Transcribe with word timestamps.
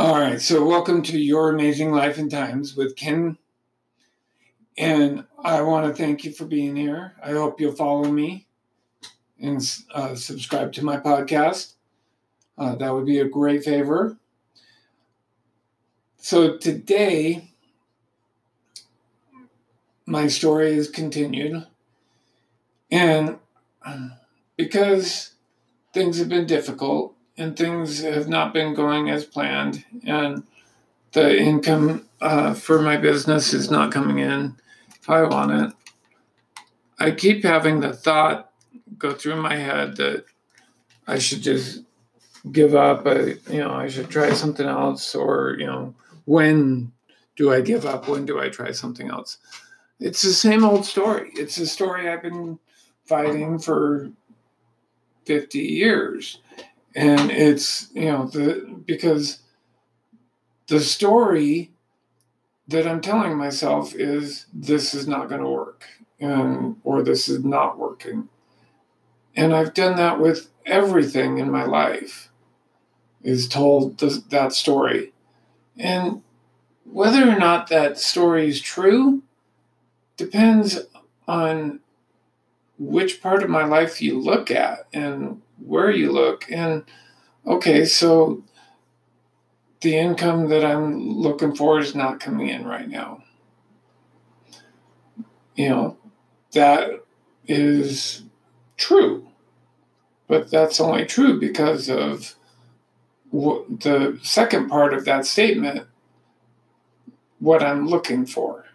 All 0.00 0.18
right, 0.18 0.40
so 0.40 0.64
welcome 0.64 1.02
to 1.02 1.18
Your 1.18 1.50
Amazing 1.50 1.92
Life 1.92 2.16
and 2.16 2.30
Times 2.30 2.74
with 2.74 2.96
Ken. 2.96 3.36
And 4.78 5.26
I 5.44 5.60
want 5.60 5.88
to 5.88 5.92
thank 5.92 6.24
you 6.24 6.32
for 6.32 6.46
being 6.46 6.74
here. 6.74 7.12
I 7.22 7.32
hope 7.32 7.60
you'll 7.60 7.76
follow 7.76 8.10
me 8.10 8.46
and 9.38 9.60
uh, 9.94 10.14
subscribe 10.14 10.72
to 10.72 10.84
my 10.86 10.96
podcast. 10.96 11.74
Uh, 12.56 12.76
that 12.76 12.94
would 12.94 13.04
be 13.04 13.18
a 13.18 13.28
great 13.28 13.62
favor. 13.62 14.16
So 16.16 16.56
today, 16.56 17.50
my 20.06 20.28
story 20.28 20.72
is 20.72 20.88
continued. 20.88 21.66
And 22.90 23.36
because 24.56 25.34
things 25.92 26.18
have 26.18 26.30
been 26.30 26.46
difficult, 26.46 27.16
and 27.40 27.56
things 27.56 28.02
have 28.02 28.28
not 28.28 28.52
been 28.52 28.74
going 28.74 29.08
as 29.08 29.24
planned, 29.24 29.82
and 30.04 30.44
the 31.12 31.38
income 31.38 32.06
uh, 32.20 32.52
for 32.52 32.82
my 32.82 32.98
business 32.98 33.54
is 33.54 33.70
not 33.70 33.90
coming 33.90 34.18
in 34.18 34.54
if 35.00 35.08
I 35.08 35.22
want 35.22 35.50
it. 35.52 35.72
I 36.98 37.12
keep 37.12 37.42
having 37.42 37.80
the 37.80 37.94
thought 37.94 38.52
go 38.98 39.14
through 39.14 39.36
my 39.36 39.56
head 39.56 39.96
that 39.96 40.26
I 41.06 41.18
should 41.18 41.40
just 41.40 41.82
give 42.52 42.74
up. 42.74 43.06
I, 43.06 43.36
you 43.50 43.60
know, 43.60 43.72
I 43.72 43.88
should 43.88 44.10
try 44.10 44.34
something 44.34 44.66
else, 44.66 45.14
or 45.14 45.56
you 45.58 45.66
know, 45.66 45.94
when 46.26 46.92
do 47.36 47.50
I 47.50 47.62
give 47.62 47.86
up? 47.86 48.06
When 48.06 48.26
do 48.26 48.38
I 48.38 48.50
try 48.50 48.72
something 48.72 49.08
else? 49.08 49.38
It's 49.98 50.20
the 50.20 50.34
same 50.34 50.62
old 50.62 50.84
story. 50.84 51.30
It's 51.32 51.56
a 51.56 51.66
story 51.66 52.06
I've 52.06 52.22
been 52.22 52.58
fighting 53.06 53.58
for 53.58 54.10
50 55.24 55.58
years 55.58 56.38
and 56.94 57.30
it's 57.30 57.88
you 57.94 58.06
know 58.06 58.26
the 58.26 58.82
because 58.86 59.40
the 60.68 60.80
story 60.80 61.72
that 62.68 62.86
I'm 62.86 63.00
telling 63.00 63.36
myself 63.36 63.94
is 63.94 64.46
this 64.52 64.94
is 64.94 65.08
not 65.08 65.28
going 65.28 65.40
to 65.40 65.48
work 65.48 65.84
and 66.20 66.76
or 66.84 67.02
this 67.02 67.28
is 67.28 67.44
not 67.44 67.78
working. 67.78 68.28
And 69.34 69.54
I've 69.54 69.74
done 69.74 69.96
that 69.96 70.20
with 70.20 70.50
everything 70.66 71.38
in 71.38 71.50
my 71.50 71.64
life 71.64 72.30
is 73.22 73.48
told 73.48 73.98
th- 73.98 74.24
that 74.28 74.52
story. 74.52 75.12
And 75.76 76.22
whether 76.84 77.28
or 77.28 77.38
not 77.38 77.68
that 77.68 77.98
story 77.98 78.48
is 78.48 78.60
true 78.60 79.22
depends 80.16 80.80
on 81.26 81.80
which 82.78 83.20
part 83.20 83.42
of 83.42 83.50
my 83.50 83.64
life 83.64 84.00
you 84.00 84.18
look 84.18 84.50
at 84.50 84.86
and 84.92 85.42
where 85.64 85.90
you 85.90 86.12
look. 86.12 86.50
And 86.50 86.84
okay, 87.46 87.84
so 87.84 88.42
the 89.80 89.96
income 89.96 90.48
that 90.48 90.64
I'm 90.64 91.00
looking 91.00 91.54
for 91.54 91.78
is 91.78 91.94
not 91.94 92.20
coming 92.20 92.48
in 92.48 92.66
right 92.66 92.88
now. 92.88 93.22
You 95.54 95.68
know, 95.68 95.96
that 96.52 97.04
is 97.46 98.22
true. 98.76 99.26
But 100.28 100.50
that's 100.50 100.80
only 100.80 101.06
true 101.06 101.40
because 101.40 101.88
of 101.88 102.36
the 103.32 104.18
second 104.22 104.68
part 104.68 104.94
of 104.94 105.04
that 105.04 105.26
statement, 105.26 105.86
what 107.38 107.62
I'm 107.62 107.88
looking 107.88 108.26
for. 108.26 108.66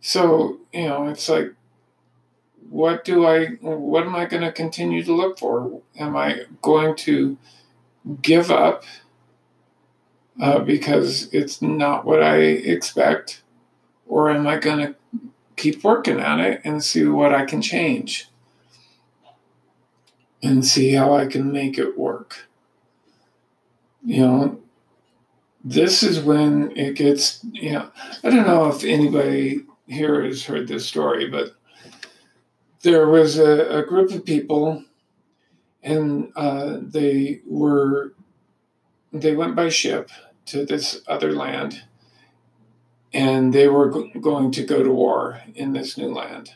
So, 0.00 0.58
you 0.72 0.88
know, 0.88 1.08
it's 1.08 1.28
like 1.28 1.52
what 2.70 3.04
do 3.04 3.26
I, 3.26 3.46
what 3.60 4.04
am 4.04 4.14
I 4.14 4.26
going 4.26 4.42
to 4.42 4.52
continue 4.52 5.02
to 5.04 5.12
look 5.12 5.38
for? 5.38 5.80
Am 5.98 6.16
I 6.16 6.42
going 6.62 6.96
to 6.96 7.38
give 8.22 8.50
up 8.50 8.84
uh, 10.40 10.60
because 10.60 11.32
it's 11.32 11.62
not 11.62 12.04
what 12.04 12.22
I 12.22 12.36
expect? 12.36 13.42
Or 14.06 14.30
am 14.30 14.46
I 14.46 14.58
going 14.58 14.78
to 14.78 14.94
keep 15.56 15.82
working 15.82 16.20
at 16.20 16.40
it 16.40 16.60
and 16.64 16.82
see 16.82 17.04
what 17.04 17.34
I 17.34 17.44
can 17.44 17.60
change 17.60 18.28
and 20.42 20.64
see 20.64 20.92
how 20.92 21.14
I 21.14 21.26
can 21.26 21.52
make 21.52 21.78
it 21.78 21.98
work? 21.98 22.48
You 24.04 24.20
know, 24.20 24.60
this 25.64 26.02
is 26.02 26.20
when 26.20 26.76
it 26.76 26.94
gets, 26.94 27.44
you 27.52 27.72
know, 27.72 27.90
I 28.22 28.30
don't 28.30 28.46
know 28.46 28.68
if 28.68 28.84
anybody 28.84 29.62
here 29.86 30.24
has 30.24 30.44
heard 30.44 30.68
this 30.68 30.86
story, 30.86 31.28
but 31.28 31.57
there 32.82 33.08
was 33.08 33.38
a, 33.38 33.78
a 33.78 33.82
group 33.84 34.10
of 34.12 34.24
people, 34.24 34.84
and 35.82 36.32
uh, 36.36 36.78
they 36.80 37.40
were 37.46 38.12
they 39.12 39.34
went 39.34 39.56
by 39.56 39.68
ship 39.68 40.10
to 40.46 40.64
this 40.64 41.00
other 41.06 41.32
land, 41.32 41.84
and 43.12 43.52
they 43.52 43.68
were 43.68 43.88
go- 43.88 44.10
going 44.20 44.50
to 44.52 44.64
go 44.64 44.82
to 44.82 44.92
war 44.92 45.42
in 45.54 45.72
this 45.72 45.96
new 45.96 46.12
land 46.12 46.54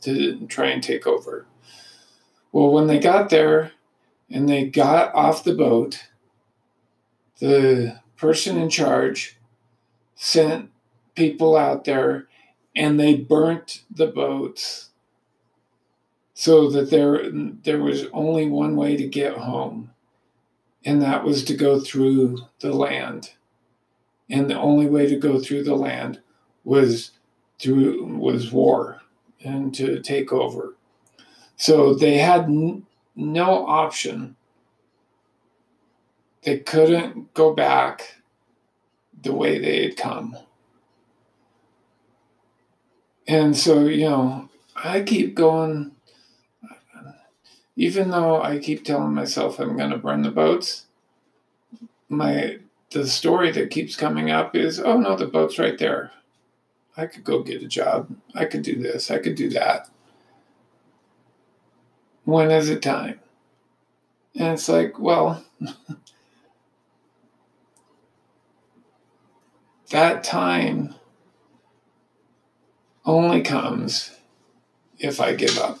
to 0.00 0.46
try 0.46 0.66
and 0.66 0.82
take 0.82 1.06
over. 1.06 1.46
Well, 2.50 2.70
when 2.70 2.86
they 2.86 2.98
got 2.98 3.30
there 3.30 3.72
and 4.30 4.48
they 4.48 4.66
got 4.66 5.14
off 5.14 5.44
the 5.44 5.54
boat, 5.54 6.08
the 7.38 8.00
person 8.16 8.58
in 8.58 8.68
charge 8.68 9.38
sent 10.14 10.70
people 11.14 11.56
out 11.56 11.84
there 11.84 12.28
and 12.74 12.98
they 12.98 13.14
burnt 13.14 13.82
the 13.90 14.06
boats 14.06 14.90
so 16.42 16.68
that 16.68 16.90
there 16.90 17.30
there 17.30 17.78
was 17.78 18.06
only 18.12 18.48
one 18.48 18.74
way 18.74 18.96
to 18.96 19.06
get 19.06 19.36
home 19.36 19.92
and 20.84 21.00
that 21.00 21.22
was 21.22 21.44
to 21.44 21.54
go 21.54 21.78
through 21.78 22.36
the 22.58 22.72
land. 22.72 23.30
And 24.28 24.50
the 24.50 24.58
only 24.58 24.86
way 24.86 25.06
to 25.06 25.14
go 25.14 25.38
through 25.38 25.62
the 25.62 25.76
land 25.76 26.20
was 26.64 27.12
through 27.60 28.16
was 28.16 28.50
war 28.50 29.02
and 29.44 29.72
to 29.76 30.00
take 30.00 30.32
over. 30.32 30.74
So 31.56 31.94
they 31.94 32.18
had 32.18 32.46
n- 32.46 32.86
no 33.14 33.64
option. 33.64 34.34
They 36.42 36.58
couldn't 36.58 37.34
go 37.34 37.54
back 37.54 38.16
the 39.22 39.32
way 39.32 39.60
they 39.60 39.84
had 39.84 39.96
come. 39.96 40.36
And 43.28 43.56
so 43.56 43.84
you 43.84 44.10
know 44.10 44.48
i 44.74 45.02
keep 45.02 45.36
going 45.36 45.92
even 47.76 48.10
though 48.10 48.42
I 48.42 48.58
keep 48.58 48.84
telling 48.84 49.14
myself 49.14 49.58
I'm 49.58 49.76
going 49.76 49.90
to 49.90 49.96
burn 49.96 50.22
the 50.22 50.30
boats, 50.30 50.86
my 52.08 52.58
the 52.90 53.06
story 53.06 53.50
that 53.52 53.70
keeps 53.70 53.96
coming 53.96 54.30
up 54.30 54.54
is, 54.54 54.78
oh 54.78 54.98
no, 54.98 55.16
the 55.16 55.26
boat's 55.26 55.58
right 55.58 55.78
there. 55.78 56.12
I 56.96 57.06
could 57.06 57.24
go 57.24 57.42
get 57.42 57.62
a 57.62 57.66
job. 57.66 58.14
I 58.34 58.44
could 58.44 58.62
do 58.62 58.80
this. 58.80 59.10
I 59.10 59.18
could 59.18 59.34
do 59.34 59.48
that. 59.50 59.88
When 62.24 62.50
is 62.50 62.68
it 62.68 62.82
time? 62.82 63.20
And 64.36 64.52
it's 64.54 64.68
like, 64.68 64.98
well, 64.98 65.42
that 69.90 70.22
time 70.22 70.94
only 73.04 73.42
comes 73.42 74.14
if 74.98 75.20
I 75.20 75.34
give 75.34 75.58
up. 75.58 75.80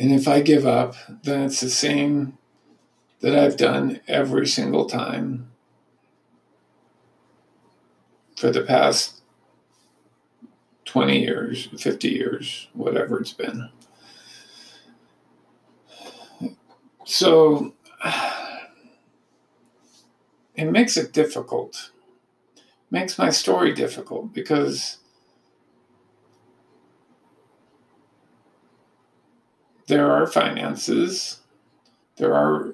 And 0.00 0.12
if 0.12 0.26
I 0.26 0.40
give 0.40 0.66
up, 0.66 0.94
then 1.24 1.42
it's 1.42 1.60
the 1.60 1.68
same 1.68 2.38
that 3.20 3.38
I've 3.38 3.58
done 3.58 4.00
every 4.08 4.46
single 4.46 4.86
time 4.86 5.50
for 8.34 8.50
the 8.50 8.62
past 8.62 9.20
20 10.86 11.20
years, 11.20 11.68
50 11.78 12.08
years, 12.08 12.68
whatever 12.72 13.20
it's 13.20 13.34
been. 13.34 13.68
So 17.04 17.74
it 20.54 20.64
makes 20.64 20.96
it 20.96 21.12
difficult, 21.12 21.90
makes 22.90 23.18
my 23.18 23.28
story 23.28 23.74
difficult 23.74 24.32
because 24.32 24.99
there 29.90 30.10
are 30.12 30.24
finances, 30.24 31.40
there 32.16 32.32
are 32.32 32.72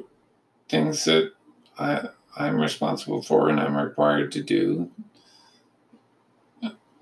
things 0.69 1.07
that 1.07 1.33
I, 1.79 2.09
I'm 2.37 2.61
responsible 2.61 3.23
for 3.23 3.49
and 3.49 3.59
I'm 3.59 3.75
required 3.75 4.31
to 4.33 4.43
do. 4.43 4.91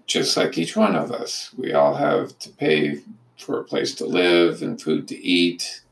Just 0.06 0.36
like 0.36 0.56
each 0.56 0.76
one 0.76 0.94
of 0.94 1.10
us, 1.10 1.50
we 1.56 1.72
all 1.72 1.96
have 1.96 2.38
to 2.38 2.50
pay 2.50 3.00
for 3.36 3.58
a 3.58 3.64
place 3.64 3.92
to 3.96 4.06
live 4.06 4.62
and 4.62 4.80
food 4.80 5.08
to 5.08 5.20
eat. 5.20 5.82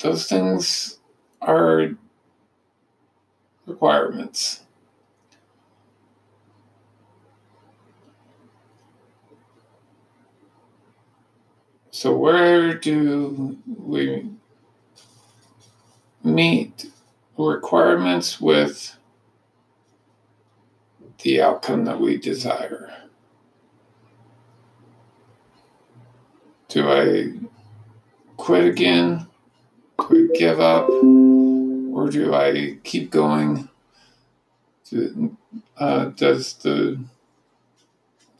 Those 0.00 0.28
things 0.28 0.98
are 1.40 1.92
requirements. 3.64 4.65
So, 11.96 12.14
where 12.14 12.74
do 12.74 13.56
we 13.66 14.28
meet 16.22 16.90
requirements 17.38 18.40
with 18.40 18.96
the 21.22 21.40
outcome 21.40 21.84
that 21.86 22.00
we 22.00 22.16
desire. 22.18 22.92
Do 26.68 26.88
I 26.90 27.32
quit 28.36 28.64
again? 28.64 29.26
Give 30.34 30.60
up? 30.60 30.88
Or 30.88 32.10
do 32.10 32.34
I 32.34 32.78
keep 32.84 33.10
going? 33.10 33.68
uh, 35.78 36.04
does 36.10 36.52
the 36.54 37.00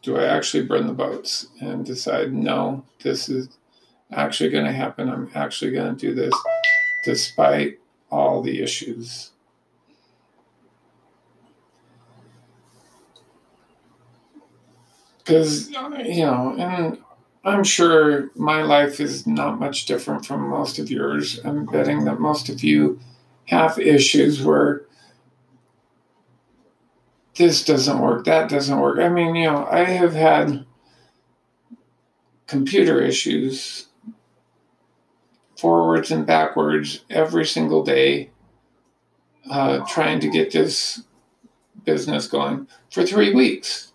do 0.06 0.16
I 0.16 0.24
actually 0.24 0.62
burn 0.62 0.86
the 0.86 0.92
boats 0.92 1.48
and 1.60 1.84
decide 1.84 2.32
no, 2.32 2.84
this 3.02 3.28
is 3.28 3.48
actually 4.12 4.50
going 4.50 4.64
to 4.64 4.72
happen. 4.72 5.10
I'm 5.10 5.28
actually 5.34 5.72
going 5.72 5.96
to 5.96 6.00
do 6.00 6.14
this 6.14 6.32
despite 7.04 7.80
all 8.08 8.40
the 8.40 8.62
issues. 8.62 9.32
Because, 15.18 15.70
you 15.70 16.24
know, 16.24 16.54
and 16.56 16.98
I'm 17.44 17.64
sure 17.64 18.30
my 18.36 18.62
life 18.62 19.00
is 19.00 19.26
not 19.26 19.58
much 19.58 19.86
different 19.86 20.24
from 20.24 20.48
most 20.48 20.78
of 20.78 20.88
yours. 20.88 21.40
I'm 21.44 21.66
betting 21.66 22.04
that 22.04 22.20
most 22.20 22.48
of 22.48 22.62
you 22.62 23.00
have 23.46 23.76
issues 23.80 24.40
where 24.40 24.85
this 27.36 27.64
doesn't 27.64 27.98
work, 27.98 28.24
that 28.24 28.48
doesn't 28.48 28.80
work. 28.80 28.98
I 28.98 29.08
mean, 29.08 29.34
you 29.34 29.44
know, 29.44 29.66
I 29.70 29.84
have 29.84 30.14
had 30.14 30.64
computer 32.46 33.00
issues 33.00 33.86
forwards 35.58 36.10
and 36.10 36.26
backwards 36.26 37.04
every 37.10 37.44
single 37.44 37.82
day 37.82 38.30
uh, 39.50 39.84
trying 39.86 40.20
to 40.20 40.28
get 40.28 40.52
this 40.52 41.02
business 41.84 42.26
going 42.26 42.66
for 42.90 43.04
three 43.04 43.32
weeks. 43.32 43.92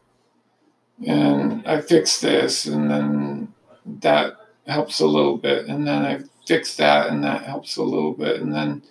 And 1.05 1.67
I 1.67 1.81
fixed 1.81 2.21
this, 2.21 2.65
and 2.65 2.89
then 2.89 3.53
that 3.85 4.37
helps 4.67 4.99
a 4.99 5.07
little 5.07 5.37
bit. 5.37 5.65
And 5.65 5.87
then 5.87 6.05
I 6.05 6.19
fixed 6.47 6.77
that, 6.77 7.09
and 7.09 7.23
that 7.23 7.43
helps 7.43 7.75
a 7.75 7.83
little 7.83 8.13
bit. 8.13 8.39
And 8.39 8.53
then 8.53 8.83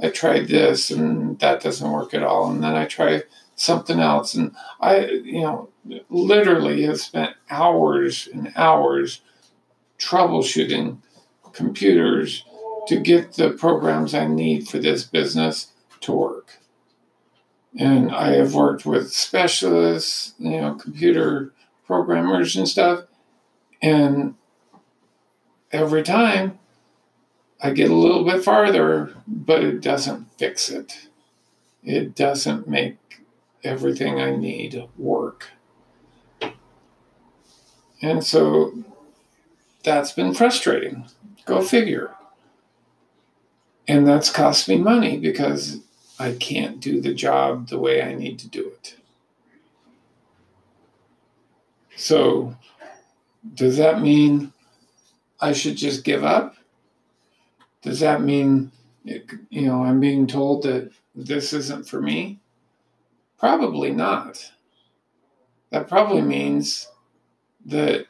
I 0.00 0.10
tried 0.10 0.48
this, 0.48 0.90
and 0.90 1.38
that 1.40 1.60
doesn't 1.60 1.90
work 1.90 2.14
at 2.14 2.22
all. 2.22 2.50
And 2.50 2.62
then 2.62 2.74
I 2.74 2.84
try 2.84 3.24
something 3.56 3.98
else. 3.98 4.34
And 4.34 4.54
I, 4.80 5.06
you 5.06 5.40
know, 5.40 5.68
literally 6.08 6.82
have 6.82 7.00
spent 7.00 7.34
hours 7.50 8.28
and 8.32 8.52
hours 8.54 9.22
troubleshooting 9.98 10.98
computers 11.52 12.44
to 12.86 13.00
get 13.00 13.32
the 13.32 13.50
programs 13.50 14.14
I 14.14 14.26
need 14.26 14.68
for 14.68 14.78
this 14.78 15.02
business 15.04 15.72
to 16.02 16.12
work. 16.12 16.58
And 17.78 18.10
I 18.12 18.34
have 18.34 18.54
worked 18.54 18.86
with 18.86 19.12
specialists, 19.12 20.34
you 20.38 20.60
know, 20.60 20.74
computer 20.74 21.52
programmers 21.86 22.56
and 22.56 22.68
stuff. 22.68 23.04
And 23.82 24.34
every 25.72 26.02
time 26.02 26.58
I 27.60 27.70
get 27.70 27.90
a 27.90 27.94
little 27.94 28.24
bit 28.24 28.44
farther, 28.44 29.14
but 29.26 29.64
it 29.64 29.80
doesn't 29.80 30.26
fix 30.38 30.68
it. 30.68 31.08
It 31.82 32.14
doesn't 32.14 32.68
make 32.68 32.98
everything 33.66 34.20
I 34.20 34.34
need 34.34 34.88
work. 34.96 35.50
And 38.00 38.24
so 38.24 38.72
that's 39.82 40.12
been 40.12 40.34
frustrating. 40.34 41.06
Go 41.44 41.62
figure. 41.62 42.14
And 43.88 44.06
that's 44.06 44.30
cost 44.30 44.68
me 44.68 44.78
money 44.78 45.18
because 45.18 45.80
I 46.18 46.32
can't 46.32 46.80
do 46.80 47.00
the 47.00 47.14
job 47.14 47.68
the 47.68 47.78
way 47.78 48.02
I 48.02 48.14
need 48.14 48.38
to 48.40 48.48
do 48.48 48.66
it. 48.66 48.96
So, 51.96 52.56
does 53.54 53.76
that 53.78 54.02
mean 54.02 54.52
I 55.40 55.52
should 55.52 55.76
just 55.76 56.04
give 56.04 56.24
up? 56.24 56.56
Does 57.82 58.00
that 58.00 58.20
mean, 58.20 58.72
you 59.04 59.62
know, 59.62 59.84
I'm 59.84 60.00
being 60.00 60.26
told 60.26 60.64
that 60.64 60.90
this 61.14 61.52
isn't 61.52 61.88
for 61.88 62.02
me? 62.02 62.40
Probably 63.38 63.90
not. 63.90 64.52
That 65.70 65.88
probably 65.88 66.22
means 66.22 66.88
that 67.64 68.06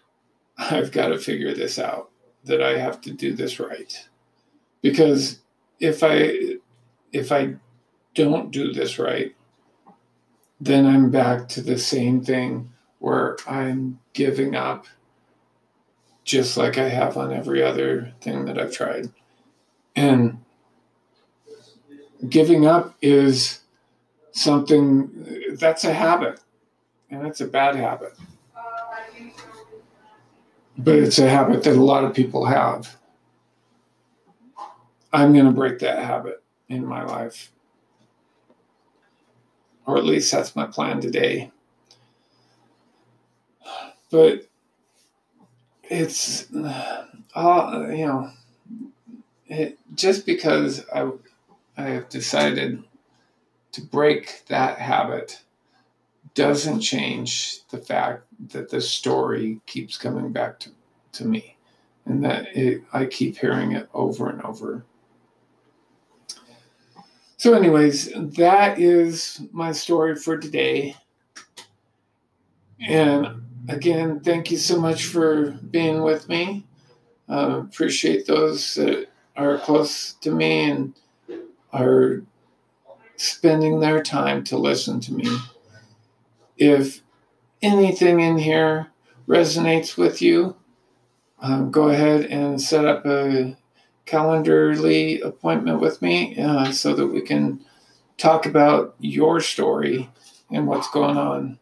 I've 0.58 0.93
got 0.93 1.08
to 1.08 1.19
figure 1.19 1.55
this 1.55 1.78
out, 1.78 2.11
that 2.44 2.62
I 2.62 2.78
have 2.78 3.00
to 3.02 3.12
do 3.12 3.32
this 3.34 3.58
right. 3.58 4.08
Because 4.82 5.40
if 5.81 6.02
I 6.02 6.58
if 7.12 7.32
I 7.32 7.55
don't 8.14 8.50
do 8.50 8.73
this 8.73 8.99
right, 8.99 9.34
then 10.61 10.87
I'm 10.87 11.11
back 11.11 11.49
to 11.50 11.61
the 11.61 11.78
same 11.78 12.23
thing 12.23 12.73
where 12.99 13.37
I'm 13.46 14.00
giving 14.12 14.55
up 14.55 14.87
just 16.25 16.56
like 16.56 16.76
I 16.76 16.88
have 16.88 17.17
on 17.17 17.32
every 17.32 17.62
other 17.62 18.12
thing 18.20 18.46
that 18.46 18.58
I've 18.58 18.73
tried. 18.73 19.11
And 19.94 20.44
giving 22.28 22.67
up 22.67 22.96
is 23.00 23.61
something 24.37 25.56
that's 25.59 25.85
a 25.85 25.93
habit, 25.93 26.41
and 27.11 27.27
it's 27.27 27.41
a 27.41 27.47
bad 27.47 27.75
habit. 27.77 28.15
But 30.79 30.97
it's 30.97 31.19
a 31.19 31.29
habit 31.29 31.62
that 31.65 31.77
a 31.77 31.83
lot 31.83 32.05
of 32.05 32.15
people 32.15 32.44
have. 32.44 32.97
I'm 35.12 35.33
going 35.33 35.47
to 35.47 35.53
break 35.53 35.79
that 35.79 36.05
habit 36.05 36.43
in 36.69 36.85
my 36.85 37.03
life. 37.03 37.50
Or 39.87 39.97
at 39.97 40.05
least 40.05 40.31
that's 40.33 40.55
my 40.55 40.67
plan 40.67 41.00
today. 41.00 41.50
But 44.11 44.47
it's, 45.85 46.53
uh, 46.53 47.87
you 47.88 48.06
know, 48.06 48.31
it, 49.47 49.79
just 49.94 50.27
because 50.27 50.85
I, 50.94 51.11
I 51.77 51.85
have 51.85 52.09
decided 52.11 52.85
to 53.76 53.82
break 53.82 54.43
that 54.46 54.78
habit 54.78 55.43
doesn't 56.32 56.81
change 56.81 57.61
the 57.69 57.76
fact 57.76 58.25
that 58.49 58.70
the 58.70 58.81
story 58.81 59.61
keeps 59.67 59.99
coming 59.99 60.32
back 60.32 60.58
to, 60.58 60.70
to 61.12 61.26
me 61.26 61.58
and 62.06 62.25
that 62.25 62.56
it, 62.56 62.82
I 62.94 63.05
keep 63.05 63.37
hearing 63.37 63.73
it 63.73 63.87
over 63.93 64.31
and 64.31 64.40
over. 64.40 64.87
So, 67.37 67.52
anyways, 67.52 68.12
that 68.14 68.78
is 68.78 69.42
my 69.52 69.73
story 69.73 70.16
for 70.16 70.38
today. 70.38 70.97
And 72.80 73.42
again, 73.68 74.21
thank 74.21 74.50
you 74.50 74.56
so 74.56 74.80
much 74.80 75.04
for 75.04 75.50
being 75.50 76.00
with 76.00 76.30
me. 76.30 76.64
Uh, 77.28 77.61
appreciate 77.61 78.26
those 78.26 78.76
that 78.76 79.11
are 79.37 79.59
close 79.59 80.14
to 80.14 80.30
me 80.30 80.71
and 80.71 80.95
are 81.75 82.23
spending 83.16 83.80
their 83.80 84.02
time 84.02 84.44
to 84.44 84.56
listen 84.56 85.00
to 85.00 85.12
me. 85.12 85.38
If 86.56 87.02
anything 87.62 88.20
in 88.20 88.38
here 88.38 88.88
resonates 89.28 89.96
with 89.96 90.23
you, 90.23 90.56
um, 91.40 91.70
go 91.70 91.88
ahead 91.88 92.26
and 92.26 92.61
set 92.61 92.85
up 92.85 93.04
a 93.04 93.56
Calendly 94.06 95.20
appointment 95.25 95.80
with 95.80 96.00
me 96.00 96.38
uh, 96.38 96.70
so 96.70 96.94
that 96.94 97.08
we 97.08 97.20
can 97.20 97.64
talk 98.16 98.46
about 98.46 98.94
your 99.00 99.40
story 99.40 100.08
and 100.50 100.68
what's 100.68 100.88
going 100.90 101.16
on 101.16 101.58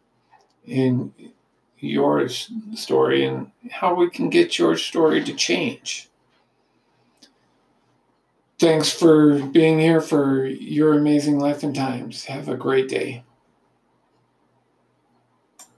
in 0.63 1.11
your 1.79 2.29
story 2.29 3.25
and 3.25 3.51
how 3.71 3.95
we 3.95 4.09
can 4.09 4.29
get 4.29 4.59
your 4.59 4.77
story 4.77 5.23
to 5.23 5.33
change. 5.33 6.09
Thanks 8.59 8.91
for 8.91 9.39
being 9.39 9.79
here 9.79 10.01
for 10.01 10.45
your 10.45 10.93
amazing 10.93 11.39
life 11.39 11.63
and 11.63 11.73
times. 11.75 12.25
Have 12.25 12.47
a 12.49 12.55
great 12.55 12.87
day. 12.89 13.23